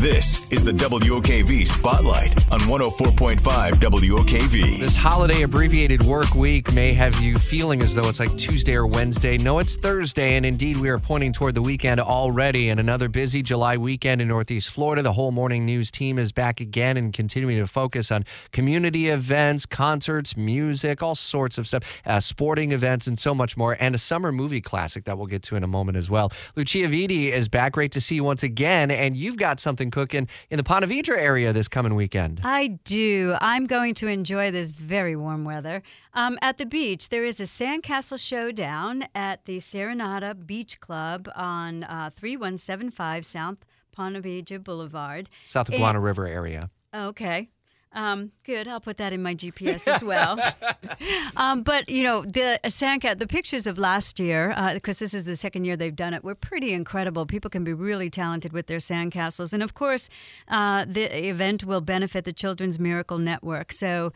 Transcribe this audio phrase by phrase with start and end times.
[0.00, 3.36] This is the WOKV Spotlight on 104.5
[3.72, 4.78] WOKV.
[4.78, 8.86] This holiday abbreviated work week may have you feeling as though it's like Tuesday or
[8.86, 9.36] Wednesday.
[9.36, 12.70] No, it's Thursday, and indeed we are pointing toward the weekend already.
[12.70, 15.02] And another busy July weekend in Northeast Florida.
[15.02, 19.66] The whole morning news team is back again and continuing to focus on community events,
[19.66, 23.76] concerts, music, all sorts of stuff, uh, sporting events, and so much more.
[23.78, 26.32] And a summer movie classic that we'll get to in a moment as well.
[26.56, 27.72] Lucia Viti is back.
[27.72, 28.90] Great to see you once again.
[28.90, 32.40] And you've got something cooking in the Ponte Vedra area this coming weekend.
[32.44, 33.36] I do.
[33.40, 35.82] I'm going to enjoy this very warm weather.
[36.14, 41.84] Um, at the beach, there is a sandcastle showdown at the Serenata Beach Club on
[41.84, 43.58] uh, 3175 South
[43.92, 45.28] Ponte Vedra Boulevard.
[45.46, 46.70] South of And- Guana River area.
[46.94, 47.48] Okay.
[47.92, 48.68] Um, good.
[48.68, 50.38] I'll put that in my GPS as well.
[51.36, 55.36] um, but you know, the Sandcat, the pictures of last year, because this is the
[55.36, 57.26] second year they've done it, were pretty incredible.
[57.26, 60.08] People can be really talented with their sandcastles, and of course,
[60.48, 63.72] uh, the event will benefit the Children's Miracle Network.
[63.72, 64.12] So.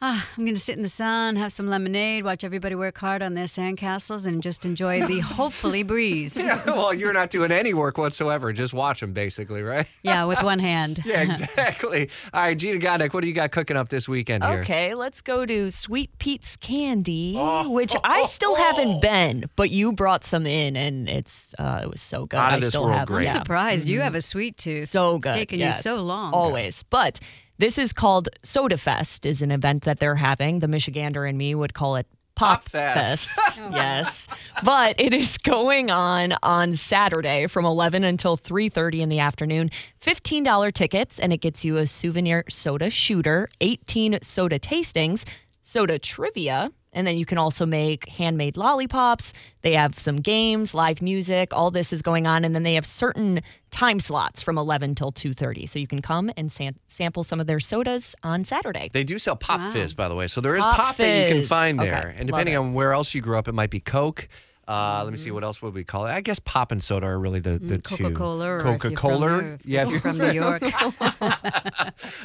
[0.00, 3.20] Ah, I'm going to sit in the sun, have some lemonade, watch everybody work hard
[3.20, 6.36] on their sandcastles, and just enjoy the hopefully breeze.
[6.38, 8.52] Yeah, well, you're not doing any work whatsoever.
[8.52, 9.86] Just watch them, basically, right?
[10.04, 11.02] Yeah, with one hand.
[11.08, 12.10] Yeah, exactly.
[12.34, 14.60] All right, Gina Godek, what do you got cooking up this weekend here?
[14.60, 19.46] Okay, let's go to Sweet Pete's Candy, Oh, which oh, I oh, still haven't been,
[19.56, 22.36] but you brought some in, and it's uh, it was so good.
[22.36, 23.26] Out of I this still world, have great.
[23.26, 23.42] I'm Yeah.
[23.42, 24.88] surprised you have a sweet tooth.
[24.90, 25.16] So good.
[25.16, 25.38] It's good.
[25.38, 25.78] taken yes.
[25.84, 26.34] you so long.
[26.34, 26.82] Always.
[26.84, 27.20] But
[27.58, 30.60] this is called Soda Fest, is an event that they're having.
[30.60, 33.36] The Michigander and me would call it Pop, Pop Fest.
[33.56, 34.28] yes.
[34.62, 39.70] But it is going on on Saturday from 11 until 3:30 in the afternoon.
[40.00, 45.24] $15 tickets and it gets you a souvenir soda shooter, 18 soda tastings,
[45.62, 49.32] soda trivia, and then you can also make handmade lollipops.
[49.62, 52.86] They have some games, live music, all this is going on and then they have
[52.86, 55.66] certain time slots from 11 till 2:30.
[55.68, 58.88] So you can come and sam- sample some of their sodas on Saturday.
[58.92, 59.72] They do sell Pop Wow.
[59.72, 60.26] Fizz, by the way.
[60.28, 61.48] So there is Pop Pop, that you can Fizz.
[61.48, 62.14] find Okay, there.
[62.16, 64.28] And depending on where else you grew up, it might be Coke.
[64.68, 66.10] Uh, let me see what else would we call it.
[66.10, 67.96] I guess pop and soda are really the, the two.
[67.96, 69.58] Coca Cola or Coca Cola.
[69.64, 70.62] Yeah, if you're from New York.
[71.22, 71.30] All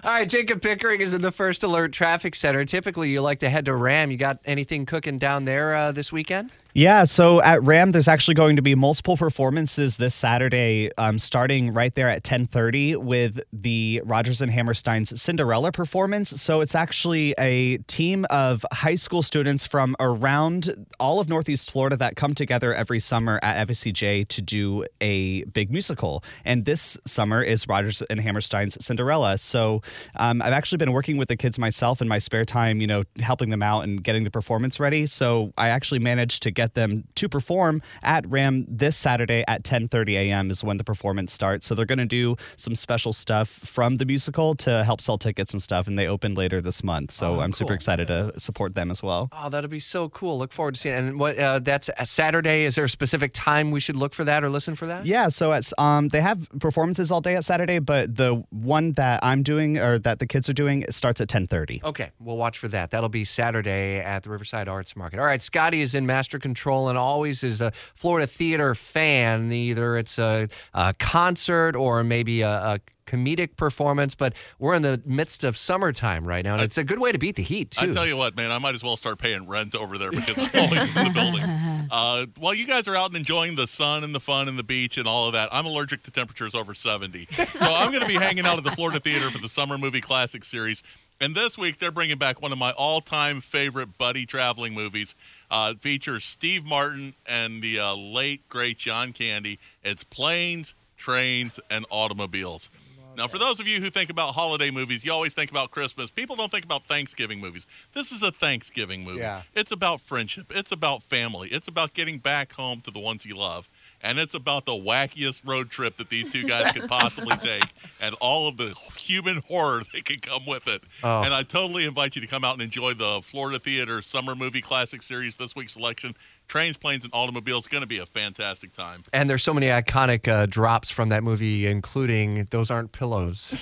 [0.04, 2.66] right, Jacob Pickering is in the First Alert Traffic Center.
[2.66, 4.12] Typically, you like to head to Ram.
[4.12, 6.52] You got anything cooking down there uh, this weekend?
[6.76, 11.72] Yeah, so at Ram, there's actually going to be multiple performances this Saturday, um, starting
[11.72, 16.42] right there at 10:30 with the Rodgers and Hammerstein's Cinderella performance.
[16.42, 21.96] So it's actually a team of high school students from around all of Northeast Florida
[21.98, 26.24] that come together every summer at FSCJ to do a big musical.
[26.44, 29.38] And this summer is Rodgers and Hammerstein's Cinderella.
[29.38, 29.84] So
[30.16, 33.04] um, I've actually been working with the kids myself in my spare time, you know,
[33.20, 35.06] helping them out and getting the performance ready.
[35.06, 40.14] So I actually managed to get them to perform at Ram this Saturday at 10:30
[40.16, 40.50] a.m.
[40.52, 41.68] is when the performance starts.
[41.68, 45.54] So they're going to do some special stuff from the musical to help sell tickets
[45.54, 47.12] and stuff, and they open later this month.
[47.12, 47.76] So Oh, I'm super cool.
[47.76, 49.30] excited to support them as well.
[49.32, 50.38] Oh, that'll be so cool.
[50.38, 51.00] Look forward to seeing it.
[51.00, 52.64] And what uh, that's a Saturday.
[52.66, 55.06] Is there a specific time we should look for that or listen for that?
[55.06, 59.20] Yeah, so it's um they have performances all day at Saturday, but the one that
[59.24, 61.84] I'm doing or that the kids are doing starts at 10:30.
[61.84, 62.92] Okay, we'll watch for that.
[62.92, 65.20] That'll be Saturday at the Riverside Arts Market.
[65.20, 66.53] All right, Scotty is in master control
[66.90, 69.52] and always is a Florida theater fan.
[69.52, 75.02] Either it's a, a concert or maybe a, a comedic performance, but we're in the
[75.06, 77.90] midst of summertime right now, and it's a good way to beat the heat too.
[77.90, 80.38] I tell you what, man, I might as well start paying rent over there because
[80.38, 81.44] I'm always in the building.
[81.92, 84.64] Uh, while you guys are out and enjoying the sun and the fun and the
[84.64, 87.28] beach and all of that, I'm allergic to temperatures over 70.
[87.56, 90.00] So I'm going to be hanging out at the Florida Theater for the Summer Movie
[90.02, 90.82] Classic Series.
[91.24, 95.16] And this week, they're bringing back one of my all time favorite buddy traveling movies.
[95.50, 99.58] Uh, it features Steve Martin and the uh, late, great John Candy.
[99.86, 102.70] It's Planes, Trains, and Automobiles.
[103.16, 106.12] Now, for those of you who think about holiday movies, you always think about Christmas.
[106.12, 107.68] People don't think about Thanksgiving movies.
[107.94, 109.20] This is a Thanksgiving movie.
[109.20, 109.44] Yeah.
[109.56, 110.52] It's about friendship.
[110.54, 111.48] It's about family.
[111.50, 113.70] It's about getting back home to the ones you love.
[114.04, 117.64] And it's about the wackiest road trip that these two guys could possibly take
[118.02, 120.84] and all of the human horror that could come with it.
[121.04, 121.24] Oh.
[121.24, 124.62] And I totally invite you to come out and enjoy the Florida Theater Summer Movie
[124.62, 126.16] Classic Series this week's selection.
[126.48, 127.68] Trains, Planes, and Automobiles.
[127.68, 129.04] going to be a fantastic time.
[129.12, 133.54] And there's so many iconic uh, drops from that movie, including "Those aren't pillows."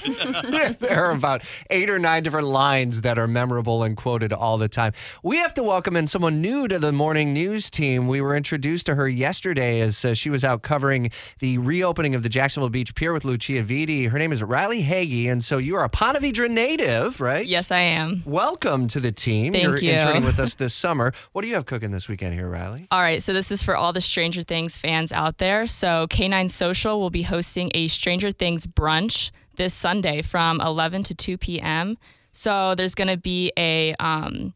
[0.79, 4.67] there are about eight or nine different lines that are memorable and quoted all the
[4.67, 4.93] time.
[5.23, 8.07] We have to welcome in someone new to the morning news team.
[8.07, 12.23] We were introduced to her yesterday as uh, she was out covering the reopening of
[12.23, 14.07] the Jacksonville Beach Pier with Lucia Viti.
[14.07, 17.45] Her name is Riley Hagee, and so you are a Ponte Vedra native, right?
[17.45, 18.23] Yes, I am.
[18.25, 19.53] Welcome to the team.
[19.53, 19.91] Thank You're you.
[19.91, 21.13] interning with us this summer.
[21.31, 22.80] What do you have cooking this weekend here, Riley?
[22.89, 25.67] All right, so this is for all the Stranger Things fans out there.
[25.67, 31.15] So K9 Social will be hosting a Stranger Things brunch this Sunday from 11 to
[31.15, 31.97] 2 p.m.
[32.31, 34.53] So there's going to be a um,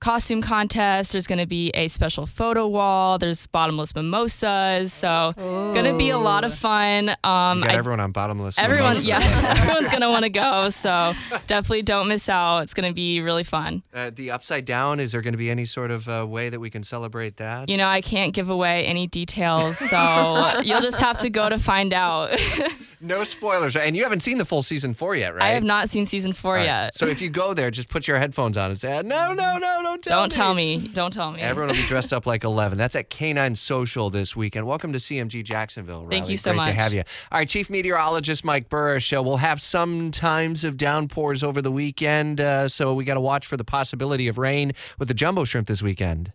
[0.00, 1.12] costume contest.
[1.12, 3.18] There's going to be a special photo wall.
[3.18, 4.92] There's bottomless mimosas.
[4.92, 7.10] So going to be a lot of fun.
[7.22, 8.58] Um, You got I- everyone on bottomless.
[8.58, 9.04] everyone, mimosas.
[9.06, 10.70] yeah, everyone's going to want to go.
[10.70, 11.14] So
[11.46, 12.60] definitely don't miss out.
[12.60, 13.82] It's going to be really fun.
[13.94, 15.00] Uh, the upside down.
[15.00, 17.68] Is there going to be any sort of uh, way that we can celebrate that?
[17.68, 21.58] You know, I can't give away any details, so you'll just have to go to
[21.58, 22.38] find out.
[23.02, 25.42] No spoilers, and you haven't seen the full season four yet, right?
[25.42, 26.66] I have not seen season four All right.
[26.66, 26.94] yet.
[26.94, 29.80] So if you go there, just put your headphones on and say, "No, "No, no,
[29.80, 30.78] no, don't tell Don't tell me.
[30.92, 31.40] Don't tell me.
[31.40, 32.78] Everyone will be dressed up like 11.
[32.78, 34.66] That's at K9 Social this weekend.
[34.66, 36.06] Welcome to CMG Jacksonville.
[36.08, 36.80] Thank you so Great to much.
[36.80, 37.02] have you.
[37.32, 39.16] All right, Chief Meteorologist Mike Buresh.
[39.16, 43.20] Uh, we'll have some times of downpours over the weekend, uh, so we got to
[43.20, 46.32] watch for the possibility of rain with the jumbo shrimp this weekend.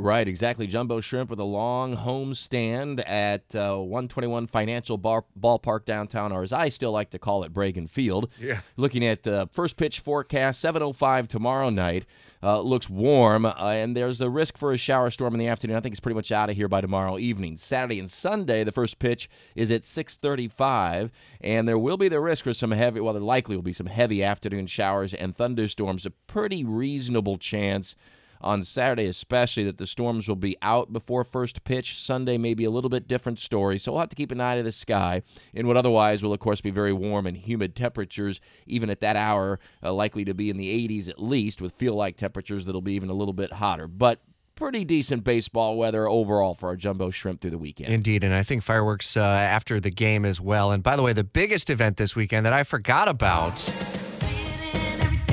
[0.00, 0.66] Right, exactly.
[0.66, 6.42] Jumbo Shrimp with a long home stand at uh, 121 Financial Bar- Ballpark downtown, or
[6.42, 8.30] as I still like to call it, Bragan Field.
[8.40, 8.60] Yeah.
[8.78, 12.06] Looking at uh, first pitch forecast, 7:05 tomorrow night.
[12.42, 15.76] Uh, looks warm, uh, and there's a risk for a shower storm in the afternoon.
[15.76, 17.56] I think it's pretty much out of here by tomorrow evening.
[17.56, 21.10] Saturday and Sunday, the first pitch is at 6:35,
[21.42, 23.00] and there will be the risk for some heavy.
[23.00, 26.06] Well, there likely will be some heavy afternoon showers and thunderstorms.
[26.06, 27.94] A pretty reasonable chance
[28.40, 31.98] on Saturday, especially that the storms will be out before first pitch.
[31.98, 34.56] Sunday may be a little bit different story, so we'll have to keep an eye
[34.56, 35.22] to the sky
[35.52, 39.16] in what otherwise will, of course, be very warm and humid temperatures, even at that
[39.16, 42.80] hour, uh, likely to be in the 80s at least, with feel like temperatures that'll
[42.80, 43.86] be even a little bit hotter.
[43.86, 44.20] But
[44.60, 47.90] pretty decent baseball weather overall for our jumbo shrimp through the weekend.
[47.92, 50.70] Indeed, and I think fireworks uh, after the game as well.
[50.70, 53.56] And by the way, the biggest event this weekend that I forgot about.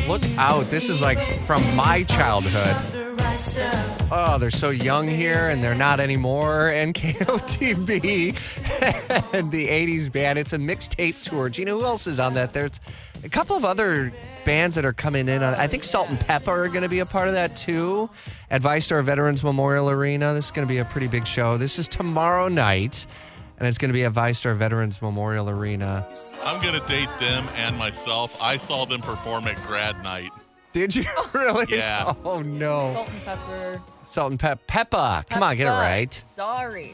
[0.07, 0.63] Look out!
[0.68, 2.97] This is like from my childhood.
[4.12, 6.72] Oh, they're so young here, and they're not anymore.
[6.74, 8.36] NKOTB
[9.34, 10.40] and the '80s band.
[10.40, 11.50] It's a mixtape tour.
[11.50, 12.54] Do you know who else is on that?
[12.54, 12.80] There's
[13.24, 14.12] a couple of other
[14.46, 15.44] bands that are coming in.
[15.44, 18.10] I think Salt-N-Pepa are going to be a part of that too.
[18.50, 20.34] At VyStar Veterans Memorial Arena.
[20.34, 21.58] This is going to be a pretty big show.
[21.58, 23.06] This is tomorrow night,
[23.58, 26.08] and it's going to be at VyStar Veterans Memorial Arena.
[26.44, 28.42] I'm going to date them and myself.
[28.42, 30.32] I saw them perform at grad night.
[30.78, 31.66] Did you really?
[31.76, 32.14] Yeah.
[32.24, 32.94] Oh no.
[32.94, 33.82] Salt and pepper.
[34.04, 34.68] Salt and Pep.
[34.68, 35.26] Peppa.
[35.28, 35.80] Come on, get it Peppa.
[35.82, 36.14] right.
[36.14, 36.94] Sorry.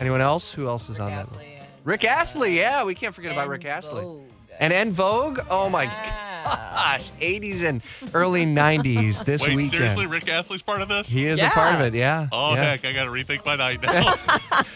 [0.00, 0.50] Anyone else?
[0.50, 1.26] Who else is on that?
[1.26, 2.56] Astley and- Rick Astley.
[2.58, 4.00] Yeah, we can't forget about and Rick Astley.
[4.00, 4.22] Vogue.
[4.58, 5.40] And En Vogue.
[5.50, 6.44] Oh my Yeah.
[6.44, 7.82] gosh, 80s and
[8.14, 9.72] early 90s this Wait, weekend.
[9.72, 11.08] seriously, Rick Astley's part of this?
[11.08, 11.86] He is a part of Yeah.
[11.86, 12.26] it, yeah.
[12.32, 12.64] Oh, yeah.
[12.64, 14.14] heck, I got to rethink my night now.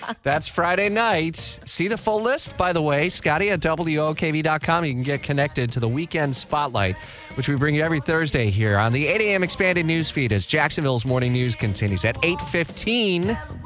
[0.23, 1.37] That's Friday night.
[1.65, 4.85] See the full list, by the way, Scotty at WOKV.com.
[4.85, 6.97] You can get connected to the Weekend Spotlight,
[7.37, 9.43] which we bring you every Thursday here on the 8 a.m.
[9.43, 13.66] expanded news feed as Jacksonville's morning news continues at 8.15.